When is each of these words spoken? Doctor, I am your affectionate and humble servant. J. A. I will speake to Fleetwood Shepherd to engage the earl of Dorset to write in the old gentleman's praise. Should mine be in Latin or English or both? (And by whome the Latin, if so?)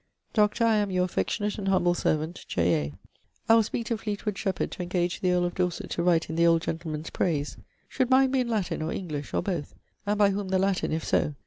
Doctor, 0.33 0.63
I 0.65 0.77
am 0.77 0.89
your 0.89 1.05
affectionate 1.05 1.59
and 1.59 1.67
humble 1.67 1.93
servant. 1.93 2.43
J. 2.47 2.73
A. 2.73 2.93
I 3.47 3.53
will 3.53 3.61
speake 3.61 3.85
to 3.85 3.97
Fleetwood 3.99 4.35
Shepherd 4.35 4.71
to 4.71 4.81
engage 4.81 5.19
the 5.19 5.31
earl 5.31 5.45
of 5.45 5.53
Dorset 5.53 5.91
to 5.91 6.01
write 6.01 6.27
in 6.27 6.35
the 6.35 6.47
old 6.47 6.63
gentleman's 6.63 7.11
praise. 7.11 7.57
Should 7.87 8.09
mine 8.09 8.31
be 8.31 8.39
in 8.39 8.47
Latin 8.47 8.81
or 8.81 8.91
English 8.91 9.31
or 9.31 9.43
both? 9.43 9.75
(And 10.07 10.17
by 10.17 10.31
whome 10.31 10.49
the 10.49 10.57
Latin, 10.57 10.91
if 10.91 11.03
so?) 11.05 11.35